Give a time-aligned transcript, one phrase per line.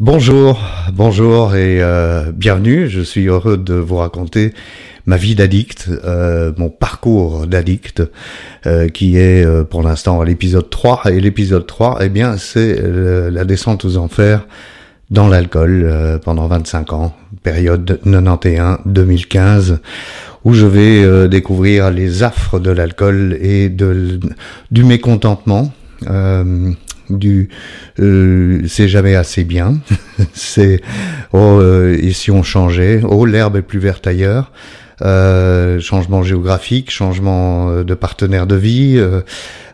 [0.00, 0.58] Bonjour,
[0.94, 2.88] bonjour et euh, bienvenue.
[2.88, 4.54] Je suis heureux de vous raconter
[5.04, 8.02] ma vie d'addict, euh, mon parcours d'addict,
[8.64, 11.02] euh, qui est pour l'instant à l'épisode 3.
[11.10, 14.46] Et l'épisode 3, eh bien, c'est la descente aux enfers
[15.10, 19.80] dans l'alcool pendant 25 ans, période 91-2015,
[20.44, 24.18] où je vais découvrir les affres de l'alcool et de,
[24.70, 25.70] du mécontentement
[27.10, 27.48] du
[27.98, 29.78] euh, c'est jamais assez bien.
[30.34, 30.80] c'est
[31.32, 34.52] oh euh, et si on changeait, oh l'herbe est plus verte ailleurs.
[35.02, 39.02] Euh, changement géographique, changement euh, de partenaire de vie,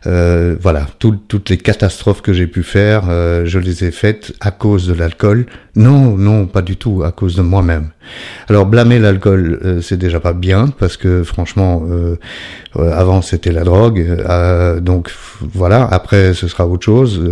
[0.07, 3.05] euh, euh voilà, toutes les catastrophes que j'ai pu faire,
[3.45, 5.47] je les ai faites à cause de l'alcool.
[5.75, 7.91] Non, non, pas du tout, à cause de moi-même.
[8.49, 11.85] Alors blâmer l'alcool, c'est déjà pas bien parce que franchement,
[12.75, 14.05] avant c'était la drogue,
[14.81, 15.85] donc voilà.
[15.85, 17.23] Après, ce sera autre chose.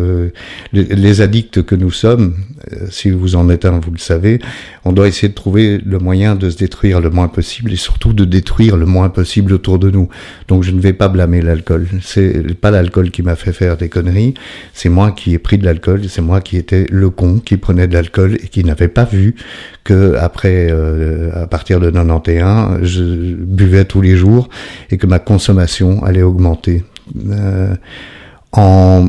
[0.73, 2.35] Les, les, addicts que nous sommes,
[2.91, 4.41] si vous en êtes un, vous le savez,
[4.85, 8.13] on doit essayer de trouver le moyen de se détruire le moins possible et surtout
[8.13, 10.09] de détruire le moins possible autour de nous.
[10.49, 11.87] Donc je ne vais pas blâmer l'alcool.
[12.65, 14.33] Pas l'alcool qui m'a fait faire des conneries,
[14.73, 17.87] c'est moi qui ai pris de l'alcool, c'est moi qui étais le con qui prenait
[17.87, 19.35] de l'alcool et qui n'avait pas vu
[19.85, 24.49] que après, euh, à partir de 91, je buvais tous les jours
[24.91, 26.85] et que ma consommation allait augmenter.
[27.29, 27.75] Euh,
[28.53, 29.09] en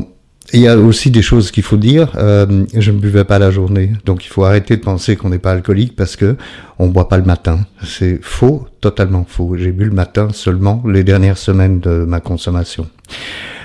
[0.52, 2.12] il y a aussi des choses qu'il faut dire.
[2.16, 5.38] Euh, je ne buvais pas la journée, donc il faut arrêter de penser qu'on n'est
[5.38, 6.36] pas alcoolique parce que
[6.78, 7.60] on boit pas le matin.
[7.84, 9.56] C'est faux, totalement faux.
[9.56, 12.86] J'ai bu le matin seulement les dernières semaines de ma consommation.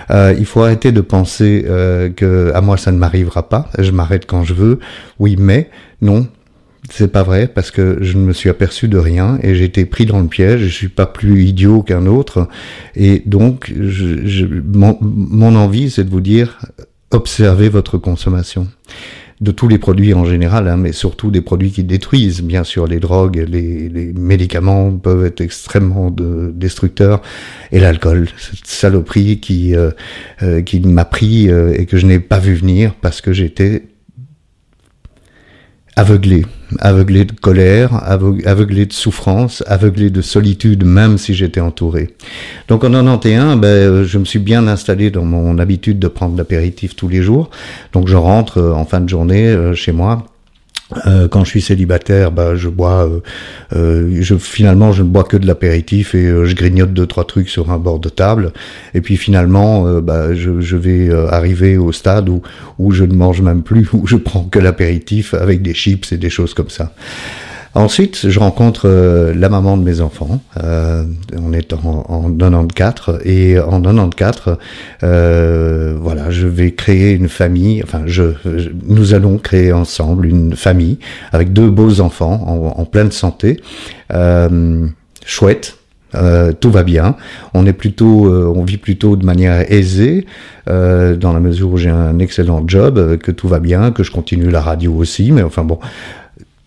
[0.09, 3.69] Euh, il faut arrêter de penser euh, que à moi ça ne m'arrivera pas.
[3.77, 4.79] Je m'arrête quand je veux.
[5.19, 5.69] Oui, mais
[6.01, 6.27] non,
[6.89, 9.85] c'est pas vrai parce que je ne me suis aperçu de rien et j'ai été
[9.85, 10.61] pris dans le piège.
[10.61, 12.47] Je suis pas plus idiot qu'un autre
[12.95, 16.59] et donc je, mon, mon, envie c'est de vous dire
[17.11, 18.67] observez votre consommation
[19.41, 22.43] de tous les produits en général, hein, mais surtout des produits qui détruisent.
[22.43, 27.21] Bien sûr, les drogues, les, les médicaments peuvent être extrêmement de, destructeurs,
[27.71, 29.89] et l'alcool, cette saloperie qui euh,
[30.43, 33.83] euh, qui m'a pris euh, et que je n'ai pas vu venir parce que j'étais
[35.95, 36.45] aveuglé,
[36.79, 42.15] aveuglé de colère, aveuglé de souffrance, aveuglé de solitude, même si j'étais entouré.
[42.67, 46.37] Donc en 91, ben, euh, je me suis bien installé dans mon habitude de prendre
[46.37, 47.49] l'apéritif tous les jours.
[47.93, 50.25] Donc je rentre euh, en fin de journée euh, chez moi
[51.07, 53.19] euh, quand je suis célibataire, bah, je bois, euh,
[53.75, 57.71] euh, finalement, je ne bois que de l'apéritif et je grignote deux trois trucs sur
[57.71, 58.51] un bord de table.
[58.93, 62.41] Et puis finalement, bah, je, je, vais arriver au stade où,
[62.79, 66.17] où je ne mange même plus, où je prends que l'apéritif avec des chips et
[66.17, 66.93] des choses comme ça.
[67.73, 70.41] Ensuite, je rencontre euh, la maman de mes enfants.
[70.61, 71.05] Euh,
[71.41, 74.57] on est en, en 94 et en 94,
[75.03, 77.81] euh, voilà, je vais créer une famille.
[77.81, 78.23] Enfin, je,
[78.87, 80.99] nous allons créer ensemble une famille
[81.31, 83.61] avec deux beaux enfants en, en pleine santé,
[84.13, 84.87] euh,
[85.25, 85.77] chouette.
[86.13, 87.15] Euh, tout va bien.
[87.53, 90.25] On est plutôt, on vit plutôt de manière aisée,
[90.67, 94.49] dans la mesure où j'ai un excellent job, que tout va bien, que je continue
[94.49, 95.31] la radio aussi.
[95.31, 95.79] Mais enfin bon,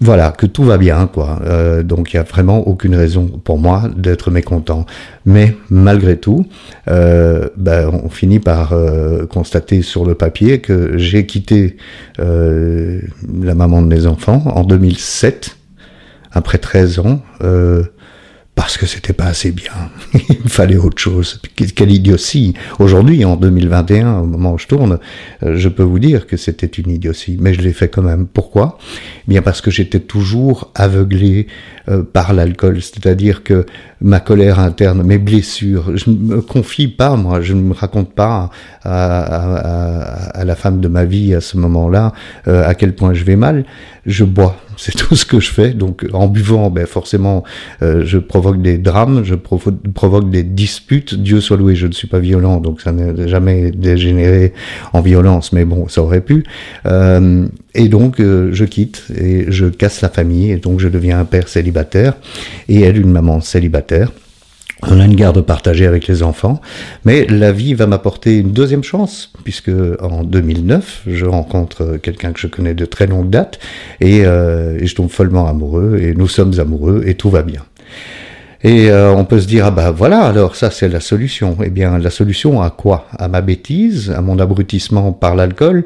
[0.00, 1.40] voilà, que tout va bien, quoi.
[1.44, 4.86] Euh, donc il y a vraiment aucune raison pour moi d'être mécontent.
[5.24, 6.46] Mais malgré tout,
[6.88, 11.76] euh, ben, on finit par euh, constater sur le papier que j'ai quitté
[12.18, 13.00] euh,
[13.40, 15.56] la maman de mes enfants en 2007,
[16.32, 17.22] après 13 ans
[18.54, 19.72] parce que c'était pas assez bien.
[20.44, 21.40] Il fallait autre chose.
[21.74, 22.52] Quelle idiotie.
[22.78, 24.98] Aujourd'hui, en 2021, au moment où je tourne,
[25.42, 27.38] euh, je peux vous dire que c'était une idiotie.
[27.40, 28.26] Mais je l'ai fait quand même.
[28.26, 28.78] Pourquoi?
[28.86, 31.46] Eh Bien parce que j'étais toujours aveuglé
[31.88, 32.82] euh, par l'alcool.
[32.82, 33.64] C'est-à-dire que
[34.02, 38.12] ma colère interne, mes blessures, je ne me confie pas, moi, je ne me raconte
[38.12, 38.50] pas
[38.82, 42.12] à, la femme de ma vie à ce moment-là
[42.48, 43.64] euh, à quel point je vais mal.
[44.04, 44.58] Je bois.
[44.76, 45.70] C'est tout ce que je fais.
[45.70, 47.44] Donc en buvant, ben forcément,
[47.80, 51.14] je provoque des drames, je provoque des disputes.
[51.14, 54.52] Dieu soit loué, je ne suis pas violent, donc ça n'a jamais dégénéré
[54.92, 56.44] en violence, mais bon, ça aurait pu.
[56.86, 61.20] Euh, et donc euh, je quitte et je casse la famille, et donc je deviens
[61.20, 62.14] un père célibataire
[62.68, 64.10] et elle une maman célibataire.
[64.82, 66.60] On a une garde partagée avec les enfants,
[67.04, 69.70] mais la vie va m'apporter une deuxième chance, puisque
[70.00, 73.60] en 2009, je rencontre quelqu'un que je connais de très longue date,
[74.02, 77.62] euh, et je tombe follement amoureux, et nous sommes amoureux, et tout va bien.
[78.64, 81.58] Et euh, on peut se dire, ah ben voilà, alors ça c'est la solution.
[81.62, 83.06] Eh bien, la solution à quoi?
[83.18, 85.84] À ma bêtise À mon abrutissement par l'alcool?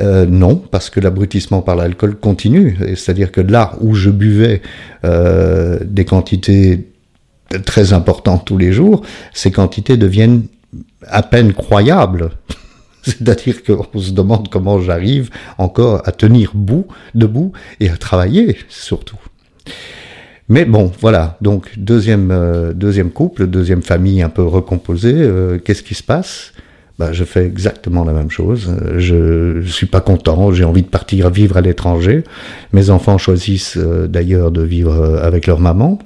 [0.00, 2.78] Euh, non, parce que l'abrutissement par l'alcool continue.
[2.96, 4.62] C'est-à-dire que là où je buvais
[5.04, 6.88] euh, des quantités
[7.66, 9.02] très importantes tous les jours,
[9.34, 10.44] ces quantités deviennent
[11.06, 12.30] à peine croyables.
[13.02, 15.28] C'est-à-dire qu'on se demande comment j'arrive
[15.58, 19.18] encore à tenir bout, debout et à travailler surtout.
[20.48, 21.36] Mais bon, voilà.
[21.40, 25.14] Donc deuxième euh, deuxième couple, deuxième famille un peu recomposée.
[25.16, 26.52] Euh, qu'est-ce qui se passe?
[26.98, 28.74] Bah, je fais exactement la même chose.
[28.96, 30.52] Je, je suis pas content.
[30.52, 32.24] J'ai envie de partir vivre à l'étranger.
[32.72, 35.98] Mes enfants choisissent euh, d'ailleurs de vivre avec leur maman.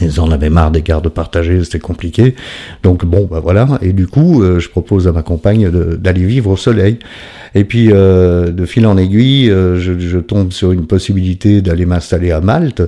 [0.00, 2.34] Ils en avaient marre des gardes partagés, c'était compliqué.
[2.82, 3.78] Donc bon, bah voilà.
[3.82, 6.98] Et du coup, euh, je propose à ma compagne d'aller vivre au soleil.
[7.54, 11.84] Et puis, euh, de fil en aiguille, euh, je, je, tombe sur une possibilité d'aller
[11.84, 12.80] m'installer à Malte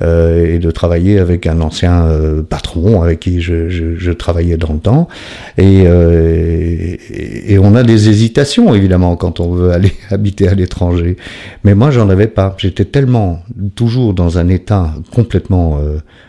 [0.00, 2.08] et de travailler avec un ancien
[2.48, 5.08] patron avec qui je, je, je, travaillais dans le temps.
[5.56, 11.16] Et, et, et, on a des hésitations, évidemment, quand on veut aller habiter à l'étranger.
[11.62, 12.56] Mais moi, j'en avais pas.
[12.58, 13.42] J'étais tellement
[13.76, 15.80] toujours dans un état complètement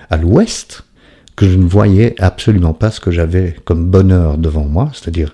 [0.10, 0.84] à l'ouest
[1.36, 5.34] que je ne voyais absolument pas ce que j'avais comme bonheur devant moi, c'est-à-dire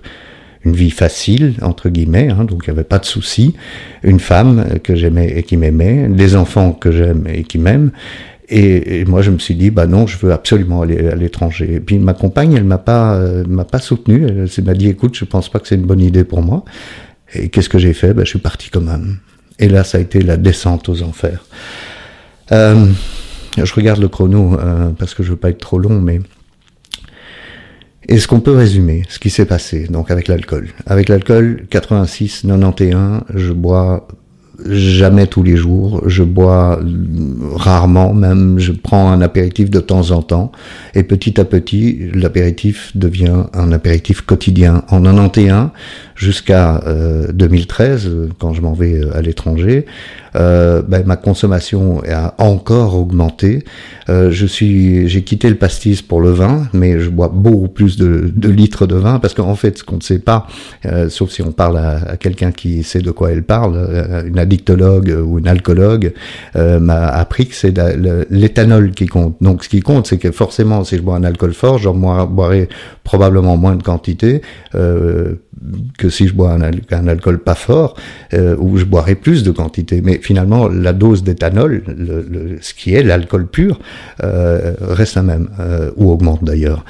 [0.64, 3.54] une vie facile, entre guillemets, hein, donc il n'y avait pas de souci,
[4.02, 7.92] une femme que j'aimais et qui m'aimait, des enfants que j'aime et qui m'aiment,
[8.48, 11.74] et, moi je me suis dit, bah non, je veux absolument aller à l'étranger.
[11.74, 15.16] Et puis ma compagne, elle m'a pas, euh, m'a pas soutenu, elle m'a dit, écoute,
[15.16, 16.64] je pense pas que c'est une bonne idée pour moi.
[17.34, 18.14] Et qu'est-ce que j'ai fait?
[18.14, 19.18] Bah, Je suis parti quand même.
[19.58, 21.44] Et là, ça a été la descente aux enfers.
[22.52, 22.86] Euh,
[23.64, 26.20] je regarde le chrono euh, parce que je veux pas être trop long, mais
[28.08, 33.22] est-ce qu'on peut résumer ce qui s'est passé donc avec l'alcool Avec l'alcool, 86, 91,
[33.34, 34.06] je bois
[34.64, 36.80] jamais tous les jours, je bois
[37.54, 40.52] rarement, même je prends un apéritif de temps en temps,
[40.94, 44.82] et petit à petit, l'apéritif devient un apéritif quotidien.
[44.88, 45.70] En 91
[46.14, 46.82] jusqu'à
[47.32, 49.84] 2013, euh, quand je m'en vais euh, à l'étranger,
[50.36, 53.64] euh, ben, ma consommation a encore augmenté.
[54.08, 58.86] Euh, j'ai quitté le pastis pour le vin, mais je bois beaucoup plus de, litres
[58.86, 60.46] de vin parce qu'en fait, ce qu'on ne sait pas,
[60.84, 64.38] euh, sauf si on parle à, à quelqu'un qui sait de quoi elle parle, une
[64.46, 66.12] addictologue ou une alcoologue
[66.54, 67.74] m'a appris que c'est
[68.30, 69.36] l'éthanol qui compte.
[69.40, 72.68] Donc, ce qui compte, c'est que forcément, si je bois un alcool fort, j'en boirai
[73.04, 77.96] probablement moins de quantité que si je bois un, alcool pas fort,
[78.32, 80.00] ou je boirai plus de quantité.
[80.02, 81.82] Mais finalement, la dose d'éthanol,
[82.60, 83.78] ce qui est l'alcool pur,
[84.22, 86.84] euh, reste la même, euh, ou augmente d'ailleurs.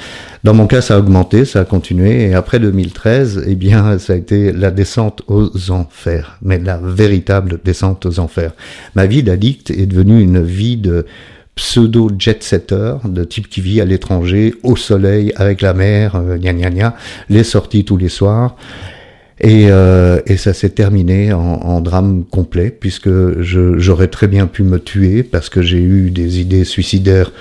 [0.45, 4.13] Dans mon cas, ça a augmenté, ça a continué, et après 2013, eh bien, ça
[4.13, 8.53] a été la descente aux enfers, mais la véritable descente aux enfers.
[8.95, 11.07] Ma vie d'addict est devenue une vie de
[11.55, 16.37] pseudo jet setter de type qui vit à l'étranger au soleil avec la mer euh,
[16.37, 16.97] gna gna gna
[17.31, 18.57] les sorties tous les soirs
[19.41, 23.11] et, euh, ça s'est terminé en, drame complet, puisque
[23.43, 27.33] j'aurais très bien pu me tuer parce que j'ai eu des idées suicidaires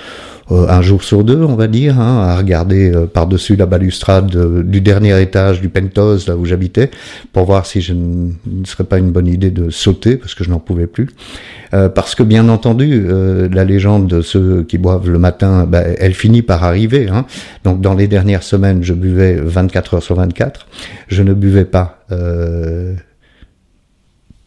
[0.51, 4.79] un jour sur deux, on va dire, hein, à regarder euh, par-dessus la balustrade du
[4.81, 6.91] dernier étage du penthouse, là où j'habitais,
[7.33, 10.49] pour voir si je ne serait pas une bonne idée de sauter, parce que je
[10.49, 11.09] n'en pouvais plus.
[11.73, 13.07] Euh, parce que bien entendu,
[13.51, 17.09] la légende de ceux qui boivent le matin, bah, elle finit par arriver.
[17.09, 17.25] Hein.
[17.63, 20.67] Donc dans les dernières semaines, je buvais 24 heures sur 24.
[21.07, 22.05] Je ne buvais pas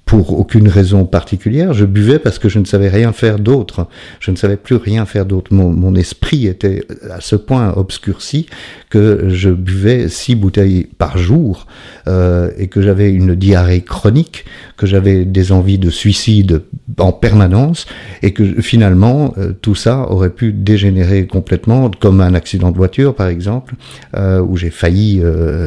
[0.08, 1.74] pour aucune raison particulière.
[1.74, 3.88] Je buvais parce que je ne savais rien faire d'autre.
[4.20, 5.52] Je ne savais plus rien faire d'autre.
[5.52, 8.46] Mon, esprit était à ce point obscurci
[8.88, 11.66] que je buvais six bouteilles par jour
[12.06, 14.46] euh, et que j'avais une diarrhée chronique,
[14.78, 16.62] que j'avais des envies de suicide
[16.98, 17.86] en permanence
[18.22, 23.14] et que finalement euh, tout ça aurait pu dégénérer complètement, comme un accident de voiture
[23.14, 23.74] par exemple,
[24.16, 25.20] euh, où j'ai failli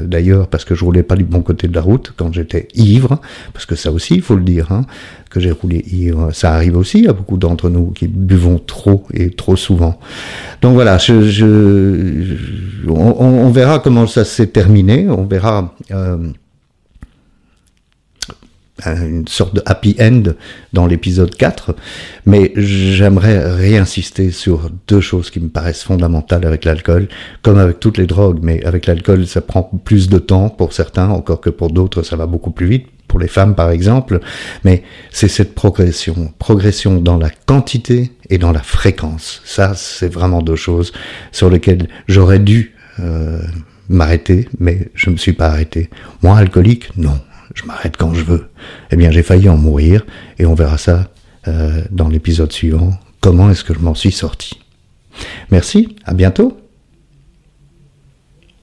[0.06, 3.20] d'ailleurs parce que je roulais pas du bon côté de la route quand j'étais ivre,
[3.54, 4.86] parce que ça aussi le dire, hein,
[5.30, 6.32] que j'ai roulé ivre.
[6.34, 10.00] Ça arrive aussi à beaucoup d'entre nous qui buvons trop et trop souvent.
[10.62, 16.18] Donc voilà, je, je, on, on, verra comment ça s'est terminé, on verra euh,
[18.86, 20.24] une sorte de happy end
[20.74, 21.76] dans l'épisode 4,
[22.26, 27.08] mais j'aimerais réinsister sur deux choses qui me paraissent fondamentales avec l'alcool,
[27.42, 31.10] comme avec toutes les drogues, mais avec l'alcool ça prend plus de temps pour certains,
[31.10, 34.22] encore que pour d'autres ça va beaucoup plus vite, pour les femmes par exemple,
[34.64, 39.42] mais c'est cette progression, progression dans la quantité et dans la fréquence.
[39.44, 40.94] Ça, c'est vraiment deux choses
[41.34, 43.42] sur lesquelles j'aurais dû euh,
[43.90, 45.90] m'arrêter, mais je ne me suis pas arrêté.
[46.24, 47.20] Moi, alcoolique, non,
[47.54, 48.46] je m'arrête quand je veux.
[48.92, 50.06] Eh bien, j'ai failli en mourir,
[50.40, 51.12] et on verra ça
[51.50, 52.98] euh, dans l'épisode suivant.
[53.20, 54.58] Comment est-ce que je m'en suis sorti?
[55.52, 56.61] Merci, à bientôt